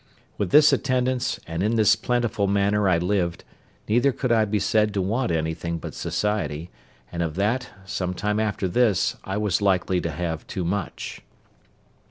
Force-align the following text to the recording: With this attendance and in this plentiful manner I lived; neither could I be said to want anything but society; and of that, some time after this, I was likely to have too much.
With 0.39 0.49
this 0.49 0.73
attendance 0.73 1.39
and 1.45 1.61
in 1.61 1.75
this 1.75 1.95
plentiful 1.95 2.47
manner 2.47 2.89
I 2.89 2.97
lived; 2.97 3.43
neither 3.87 4.11
could 4.11 4.31
I 4.31 4.45
be 4.45 4.57
said 4.57 4.95
to 4.95 5.01
want 5.03 5.31
anything 5.31 5.77
but 5.77 5.93
society; 5.93 6.71
and 7.11 7.21
of 7.21 7.35
that, 7.35 7.69
some 7.85 8.15
time 8.15 8.39
after 8.39 8.67
this, 8.67 9.17
I 9.23 9.37
was 9.37 9.61
likely 9.61 10.01
to 10.01 10.09
have 10.09 10.47
too 10.47 10.65
much. 10.65 11.21